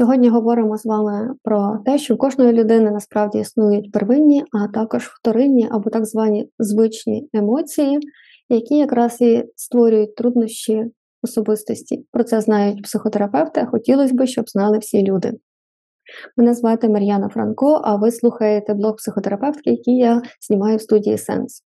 Сьогодні 0.00 0.28
говоримо 0.28 0.78
з 0.78 0.86
вами 0.86 1.34
про 1.42 1.78
те, 1.84 1.98
що 1.98 2.14
в 2.14 2.18
кожної 2.18 2.52
людини 2.52 2.90
насправді 2.90 3.38
існують 3.38 3.92
первинні, 3.92 4.44
а 4.52 4.68
також 4.68 5.04
вторинні 5.04 5.68
або 5.70 5.90
так 5.90 6.06
звані 6.06 6.50
звичні 6.58 7.28
емоції, 7.32 7.98
які 8.48 8.74
якраз 8.74 9.20
і 9.20 9.44
створюють 9.56 10.14
труднощі 10.14 10.84
особистості. 11.22 12.04
Про 12.12 12.24
це 12.24 12.40
знають 12.40 12.82
психотерапевти, 12.82 13.60
а 13.60 13.66
хотілося 13.66 14.14
б, 14.14 14.26
щоб 14.26 14.48
знали 14.48 14.78
всі 14.78 15.02
люди. 15.02 15.32
Мене 16.36 16.54
звати 16.54 16.88
Мар'яна 16.88 17.28
Франко, 17.28 17.80
а 17.84 17.96
ви 17.96 18.10
слухаєте 18.10 18.74
блог 18.74 18.96
психотерапевтки, 18.96 19.70
який 19.70 19.96
я 19.96 20.22
знімаю 20.48 20.76
в 20.76 20.82
студії 20.82 21.18
Сенс. 21.18 21.62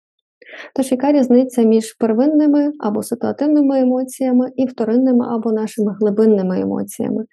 Тож, 0.75 0.93
яка 0.93 1.13
різниця 1.13 1.63
між 1.63 1.93
первинними 1.93 2.73
або 2.81 3.03
ситуативними 3.03 3.81
емоціями 3.81 4.51
і 4.57 4.67
вторинними 4.67 5.27
або 5.29 5.53
нашими 5.53 5.97
глибинними 6.01 6.61
емоціями? 6.61 7.25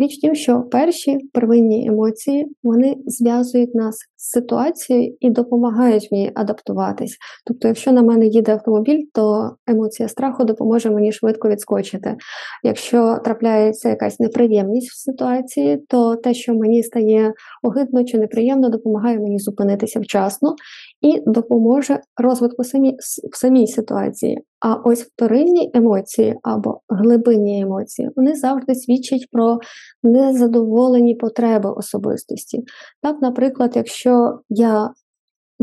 Річ 0.00 0.18
тим, 0.20 0.34
що 0.34 0.62
перші 0.62 1.18
первинні 1.32 1.86
емоції 1.88 2.46
вони 2.62 2.96
зв'язують 3.06 3.74
нас 3.74 3.96
з 4.16 4.30
ситуацією 4.30 5.16
і 5.20 5.30
допомагають 5.30 6.08
мені 6.12 6.32
адаптуватись. 6.34 7.16
Тобто, 7.46 7.68
якщо 7.68 7.92
на 7.92 8.02
мене 8.02 8.26
їде 8.26 8.52
автомобіль, 8.52 9.04
то 9.14 9.50
емоція 9.66 10.08
страху 10.08 10.44
допоможе 10.44 10.90
мені 10.90 11.12
швидко 11.12 11.48
відскочити. 11.48 12.16
Якщо 12.64 13.18
трапляється 13.24 13.88
якась 13.88 14.20
неприємність 14.20 14.90
в 14.90 14.98
ситуації, 14.98 15.84
то 15.88 16.16
те, 16.16 16.34
що 16.34 16.54
мені 16.54 16.82
стає 16.82 17.32
огидно 17.62 18.04
чи 18.04 18.18
неприємно, 18.18 18.68
допомагає 18.68 19.18
мені 19.18 19.38
зупинитися 19.38 20.00
вчасно 20.00 20.54
і 21.00 21.22
допоможе 21.26 22.00
розвитку 22.16 22.64
самі, 22.64 22.96
в 23.32 23.36
самій 23.36 23.66
ситуації. 23.66 24.42
А 24.60 24.74
ось 24.74 25.02
вторинні 25.02 25.70
емоції 25.74 26.38
або 26.42 26.80
глибинні 26.88 27.60
емоції 27.60 28.10
вони 28.16 28.36
завжди 28.36 28.74
свідчать 28.74 29.26
про 29.32 29.58
незадоволені 30.02 31.14
потреби 31.14 31.70
особистості. 31.70 32.64
Так, 33.02 33.22
наприклад, 33.22 33.72
якщо 33.76 34.38
я 34.48 34.90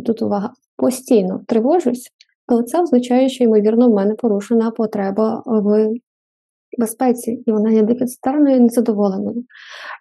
тут 0.05 0.22
увага 0.22 0.53
постійно 0.77 1.42
тривожусь, 1.47 2.09
то 2.47 2.64
це 2.64 2.81
означає, 2.81 3.30
що, 3.30 3.44
ймовірно, 3.44 3.89
в 3.89 3.94
мене 3.94 4.16
порушена 4.16 4.72
потреба 4.72 5.44
в 5.45 5.89
безпеці, 6.80 7.44
і 7.45 7.52
вона 7.52 7.72
є 7.72 7.83
дефіцитарною 7.83 8.55
і 8.55 8.59
незадоволеною. 8.59 9.44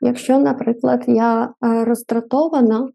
Якщо, 0.03 0.39
наприклад, 0.39 1.05
я 1.07 1.45
е, 1.45 1.85
роздратована, 1.85 2.89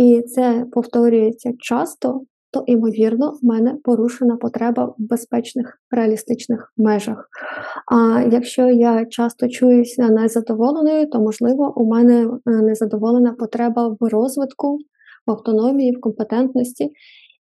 і 0.00 0.22
це 0.22 0.66
повторюється 0.72 1.52
часто, 1.58 2.20
то, 2.52 2.64
ймовірно, 2.66 3.30
в 3.42 3.44
мене 3.44 3.76
порушена 3.84 4.36
потреба 4.36 4.84
в 4.84 4.94
безпечних 4.98 5.78
реалістичних 5.90 6.72
межах. 6.76 7.28
А 7.92 8.22
якщо 8.32 8.70
я 8.70 9.06
часто 9.06 9.48
чуюся 9.48 10.08
незадоволеною, 10.08 11.10
то, 11.10 11.20
можливо, 11.20 11.72
у 11.76 11.86
мене 11.86 12.22
е, 12.46 12.50
незадоволена 12.50 13.32
потреба 13.32 13.96
в 14.00 14.08
розвитку, 14.08 14.78
в 15.26 15.30
автономії, 15.30 15.96
в 15.96 16.00
компетентності. 16.00 16.90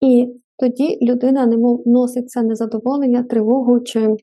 І 0.01 0.29
тоді 0.59 0.99
людина 1.03 1.47
не 1.47 1.57
носить 1.87 2.31
це 2.31 2.43
незадоволення, 2.43 3.23
тривогу 3.23 3.81
чи 3.81 4.17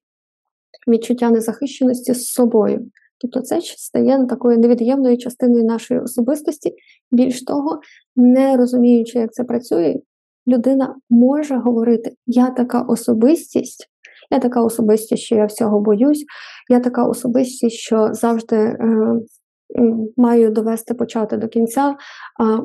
відчуття 0.88 1.30
незахищеності 1.30 2.14
з 2.14 2.26
собою. 2.26 2.90
Тобто 3.18 3.42
це 3.42 3.62
стає 3.62 4.26
такою 4.26 4.58
невід'ємною 4.58 5.18
частиною 5.18 5.64
нашої 5.64 6.00
особистості. 6.00 6.74
Більш 7.12 7.44
того, 7.44 7.80
не 8.16 8.58
розуміючи, 8.58 9.20
як 9.20 9.34
це 9.34 9.44
працює, 9.44 9.96
людина 10.48 10.96
може 11.10 11.56
говорити: 11.56 12.12
Я 12.28 12.50
така 12.50 12.82
особистість, 12.82 13.88
я 14.32 14.40
така 14.40 14.64
особистість, 14.64 15.24
що 15.24 15.36
я 15.36 15.46
всього 15.46 15.80
боюсь, 15.80 16.26
я 16.70 16.80
така 16.80 17.06
особистість, 17.06 17.76
що 17.76 18.14
завжди 18.14 18.56
е, 18.56 18.78
маю 20.18 20.50
довести 20.50 20.94
почати 20.94 21.38
до 21.38 21.48
кінця. 21.48 21.96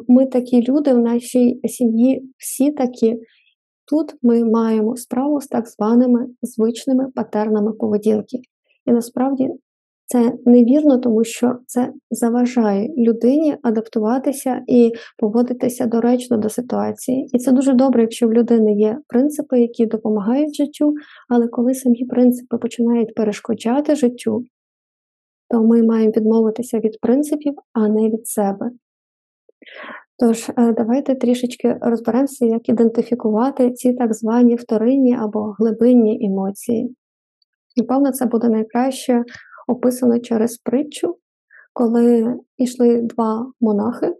Ми 0.08 0.26
такі 0.26 0.62
люди 0.62 0.92
в 0.92 0.98
нашій 0.98 1.60
сім'ї, 1.64 2.33
всі 2.39 2.70
такі. 2.70 3.20
Тут 3.90 4.14
ми 4.22 4.44
маємо 4.44 4.96
справу 4.96 5.40
з 5.40 5.46
так 5.46 5.68
званими 5.68 6.27
звичними 6.42 7.10
патернами 7.14 7.72
поведінки. 7.72 8.39
І 8.86 8.92
насправді 8.92 9.50
це 10.12 10.32
невірно, 10.46 10.98
тому 10.98 11.24
що 11.24 11.58
це 11.66 11.92
заважає 12.10 12.94
людині 12.98 13.56
адаптуватися 13.62 14.62
і 14.66 14.92
поводитися 15.18 15.86
доречно 15.86 16.36
до 16.36 16.48
ситуації. 16.48 17.28
І 17.32 17.38
це 17.38 17.52
дуже 17.52 17.72
добре, 17.72 18.00
якщо 18.00 18.28
в 18.28 18.32
людини 18.32 18.74
є 18.74 18.98
принципи, 19.08 19.60
які 19.60 19.86
допомагають 19.86 20.54
життю, 20.54 20.94
але 21.28 21.48
коли 21.48 21.74
самі 21.74 22.04
принципи 22.04 22.58
починають 22.58 23.14
перешкоджати 23.14 23.94
життю, 23.94 24.44
то 25.50 25.62
ми 25.62 25.82
маємо 25.82 26.12
відмовитися 26.16 26.78
від 26.78 27.00
принципів, 27.00 27.54
а 27.72 27.88
не 27.88 28.08
від 28.08 28.28
себе. 28.28 28.70
Тож, 30.18 30.48
е, 30.48 30.72
давайте 30.72 31.14
трішечки 31.14 31.78
розберемося, 31.80 32.46
як 32.46 32.68
ідентифікувати 32.68 33.72
ці 33.72 33.92
так 33.92 34.14
звані 34.14 34.56
вторинні 34.56 35.14
або 35.14 35.54
глибинні 35.58 36.27
емоції. 36.27 36.94
Напевно, 37.77 38.12
це 38.12 38.27
буде 38.27 38.48
найкраще 38.48 39.24
описано 39.70 40.19
через 40.19 40.58
притчу, 40.58 41.17
коли 41.73 42.36
йшли 42.58 43.01
два 43.03 43.53
монахи, 43.61 44.14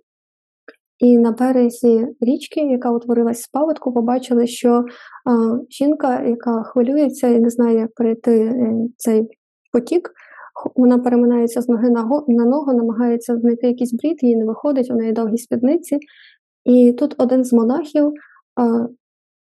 і 0.99 1.19
на 1.19 1.31
березі 1.31 2.06
річки, 2.21 2.61
яка 2.61 2.91
утворилась 2.91 3.43
з 3.43 3.49
паводку, 3.49 3.93
побачили, 3.93 4.47
що 4.47 4.84
а, 5.25 5.59
жінка, 5.71 6.22
яка 6.22 6.62
хвилюється 6.62 7.28
і 7.28 7.41
не 7.41 7.50
знає, 7.50 7.78
як 7.78 7.94
перейти 7.94 8.41
е, 8.41 8.75
цей 8.97 9.28
потік, 9.72 10.12
вона 10.77 10.99
переминається 10.99 11.62
з 11.62 11.69
ноги 11.69 11.91
на 12.28 12.44
ногу, 12.44 12.72
намагається 12.72 13.37
знайти 13.37 13.67
якийсь 13.67 13.93
брід, 13.93 14.19
їй 14.22 14.37
не 14.37 14.44
виходить, 14.44 14.91
у 14.91 14.94
неї 14.94 15.12
довгі 15.12 15.38
спідниці. 15.38 15.99
І 16.65 16.93
тут 16.93 17.15
один 17.19 17.44
з 17.44 17.53
монахів, 17.53 18.12
а, 18.56 18.87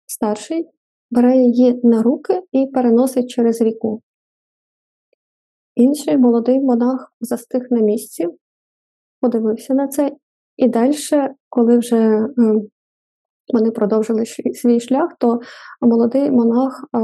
старший, 0.06 0.68
бере 1.10 1.36
її 1.36 1.80
на 1.84 2.02
руки 2.02 2.42
і 2.52 2.66
переносить 2.66 3.30
через 3.30 3.60
ріку. 3.60 4.02
Інший 5.78 6.18
молодий 6.18 6.60
монах 6.60 7.12
застиг 7.20 7.66
на 7.70 7.80
місці, 7.80 8.28
подивився 9.20 9.74
на 9.74 9.88
це, 9.88 10.12
і 10.56 10.68
далі, 10.68 10.94
коли 11.48 11.78
вже 11.78 11.96
е, 11.96 12.28
вони 13.54 13.70
продовжили 13.70 14.26
свій 14.54 14.80
шлях, 14.80 15.10
то 15.18 15.40
молодий 15.80 16.30
монах 16.30 16.84
е, 16.96 16.98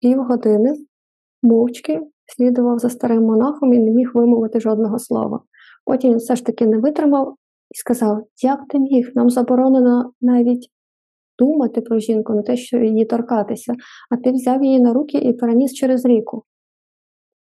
півгодини 0.00 0.74
мовчки 1.42 2.00
слідував 2.36 2.78
за 2.78 2.90
старим 2.90 3.22
монахом 3.22 3.72
і 3.72 3.78
не 3.78 3.90
міг 3.90 4.10
вимовити 4.14 4.60
жодного 4.60 4.98
слова. 4.98 5.40
Потім 5.84 6.10
він 6.10 6.18
все 6.18 6.36
ж 6.36 6.46
таки 6.46 6.66
не 6.66 6.78
витримав 6.78 7.36
і 7.74 7.78
сказав: 7.78 8.24
Як 8.42 8.60
ти 8.68 8.78
міг? 8.78 9.10
Нам 9.14 9.30
заборонено 9.30 10.12
навіть 10.20 10.70
думати 11.38 11.80
про 11.80 11.98
жінку, 11.98 12.34
не 12.34 12.42
те, 12.42 12.56
що 12.56 12.78
її 12.78 13.04
торкатися, 13.04 13.74
а 14.10 14.16
ти 14.16 14.32
взяв 14.32 14.64
її 14.64 14.80
на 14.80 14.92
руки 14.92 15.18
і 15.18 15.32
переніс 15.32 15.72
через 15.72 16.04
ріку. 16.04 16.44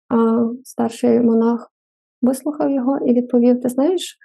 А 0.10 0.48
старший 0.64 1.22
монах 1.22 1.72
вислухав 2.22 2.72
його 2.72 2.98
і 3.06 3.14
відповів: 3.14 3.62
Ти 3.62 3.70
знаєш, 3.70 4.18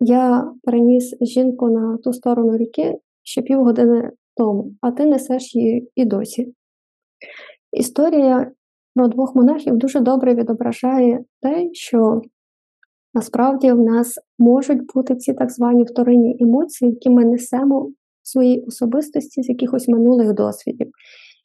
я 0.00 0.52
переніс 0.62 1.16
жінку 1.20 1.68
на 1.68 1.96
ту 1.96 2.12
сторону 2.12 2.56
ріки 2.56 2.98
ще 3.22 3.42
півгодини 3.42 4.12
тому, 4.36 4.72
а 4.80 4.90
ти 4.90 5.06
несеш 5.06 5.54
її 5.54 5.90
і 5.94 6.04
досі. 6.04 6.52
Історія 7.72 8.50
про 8.94 9.08
двох 9.08 9.34
монахів 9.34 9.76
дуже 9.76 10.00
добре 10.00 10.34
відображає 10.34 11.24
те, 11.42 11.68
що 11.72 12.22
насправді 13.14 13.72
в 13.72 13.78
нас 13.78 14.18
можуть 14.38 14.92
бути 14.94 15.16
ці 15.16 15.34
так 15.34 15.50
звані 15.50 15.84
вторинні 15.84 16.36
емоції, 16.40 16.90
які 16.90 17.10
ми 17.10 17.24
несемо 17.24 17.80
в 17.82 17.92
своїй 18.22 18.60
особистості 18.60 19.42
з 19.42 19.48
якихось 19.48 19.88
минулих 19.88 20.32
досвідів. 20.32 20.90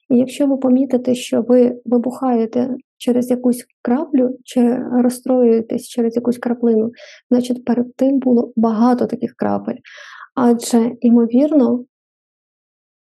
І 0.09 0.17
якщо 0.17 0.47
ви 0.47 0.57
помітите, 0.57 1.15
що 1.15 1.41
ви 1.41 1.81
вибухаєте 1.85 2.75
через 3.01 3.29
якусь 3.29 3.65
краплю 3.81 4.37
чи 4.43 4.75
розстроюєтесь 4.75 5.87
через 5.87 6.15
якусь 6.15 6.37
краплину, 6.37 6.91
значить 7.31 7.65
перед 7.65 7.95
тим 7.95 8.19
було 8.19 8.53
багато 8.55 9.05
таких 9.05 9.35
крапель. 9.35 9.77
Адже, 10.35 10.91
ймовірно, 11.01 11.85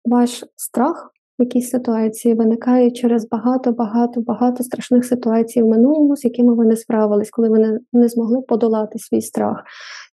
ваш 0.05 0.45
страх 0.57 1.13
в 1.39 1.43
якійсь 1.43 1.71
ситуації 1.71 2.35
виникає 2.35 2.91
через 2.91 3.29
багато-багато-багато 3.29 4.65
страшних 4.65 5.05
ситуацій 5.05 5.63
в 5.63 5.67
минулому, 5.67 6.17
з 6.17 6.25
якими 6.25 6.55
ви 6.55 6.67
не 6.67 6.77
справились, 6.77 7.31
коли 7.31 7.49
ви 7.49 7.59
не, 7.59 7.79
не 7.93 8.09
змогли 8.09 8.43
подолати 8.43 8.99
свій 8.99 9.21
страх, 9.21 9.65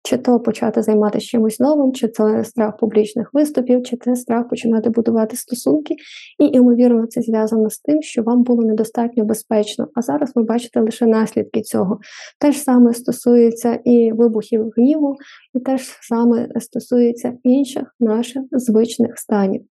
чи 0.03 0.17
то 0.17 0.39
почати 0.39 0.81
займатися 0.81 1.27
чимось 1.27 1.59
новим, 1.59 1.93
чи 1.93 2.07
це 2.07 2.43
страх 2.43 2.77
публічних 2.77 3.29
виступів, 3.33 3.83
чи 3.83 3.97
це 3.97 4.15
страх 4.15 4.49
починати 4.49 4.89
будувати 4.89 5.37
стосунки. 5.37 5.95
І, 6.39 6.45
ймовірно, 6.45 7.07
це 7.07 7.21
зв'язано 7.21 7.69
з 7.69 7.79
тим, 7.79 8.01
що 8.01 8.23
вам 8.23 8.43
було 8.43 8.63
недостатньо 8.63 9.25
безпечно. 9.25 9.87
А 9.95 10.01
зараз 10.01 10.31
ви 10.35 10.43
бачите 10.43 10.81
лише 10.81 11.05
наслідки 11.05 11.61
цього. 11.61 11.99
Те 12.39 12.51
ж 12.51 12.59
саме 12.59 12.93
стосується 12.93 13.79
і 13.83 14.11
вибухів 14.11 14.71
гніву, 14.77 15.15
і 15.53 15.59
те 15.59 15.77
ж 15.77 15.97
саме 16.01 16.49
стосується 16.59 17.33
інших 17.43 17.95
наших 17.99 18.43
звичних 18.51 19.17
станів. 19.17 19.61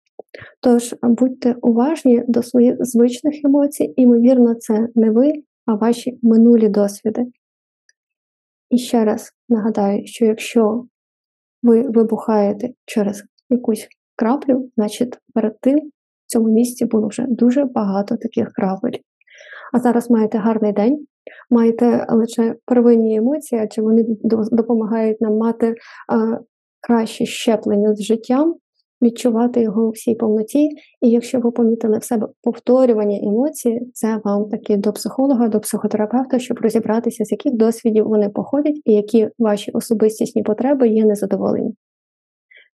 Тож 0.60 0.94
будьте 1.02 1.56
уважні 1.62 2.22
до 2.28 2.42
своїх 2.42 2.76
звичних 2.80 3.44
емоцій, 3.44 3.94
імовірно, 3.96 4.54
це 4.54 4.88
не 4.94 5.10
ви, 5.10 5.32
а 5.66 5.74
ваші 5.74 6.18
минулі 6.22 6.68
досвіди. 6.68 7.26
І 8.70 8.78
ще 8.78 9.04
раз 9.04 9.30
нагадаю, 9.48 10.06
що 10.06 10.24
якщо 10.24 10.84
ви 11.62 11.82
вибухаєте 11.82 12.70
через 12.84 13.24
якусь 13.50 13.88
краплю, 14.16 14.70
значить 14.76 15.18
перед 15.34 15.60
тим 15.60 15.78
в 15.78 15.90
цьому 16.26 16.48
місці 16.48 16.84
було 16.84 17.08
вже 17.08 17.26
дуже 17.28 17.64
багато 17.64 18.16
таких 18.16 18.52
крапель. 18.52 18.98
А 19.72 19.78
зараз 19.78 20.10
маєте 20.10 20.38
гарний 20.38 20.72
день, 20.72 21.06
маєте 21.50 22.06
лише 22.08 22.54
первинні 22.64 23.16
емоції, 23.16 23.60
адже 23.60 23.82
вони 23.82 24.04
допомагають 24.52 25.20
нам 25.20 25.36
мати 25.36 25.74
а, 26.08 26.38
краще 26.80 27.26
щеплення 27.26 27.94
з 27.94 28.02
життям, 28.02 28.54
відчувати 29.02 29.60
його 29.60 29.86
у 29.86 29.90
всій 29.90 30.14
повноті. 30.14 30.68
І 31.00 31.10
якщо 31.10 31.40
ви 31.40 31.50
помітили 31.50 31.98
в 31.98 32.04
себе 32.04 32.28
повторювання 32.42 33.18
емоцій, 33.22 33.80
це 33.92 34.20
вам 34.24 34.48
таки 34.48 34.76
до 34.76 34.92
психолога, 34.92 35.48
до 35.48 35.60
психотерапевта, 35.60 36.38
щоб 36.38 36.58
розібратися, 36.58 37.24
з 37.24 37.32
яких 37.32 37.54
досвідів 37.54 38.08
вони 38.08 38.28
походять 38.28 38.80
і 38.84 38.92
які 38.92 39.28
ваші 39.38 39.70
особистісні 39.70 40.42
потреби 40.42 40.88
є 40.88 41.04
незадоволені. 41.04 41.74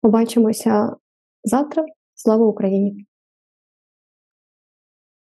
Побачимося 0.00 0.96
завтра. 1.44 1.84
Слава 2.14 2.46
Україні! 2.46 3.06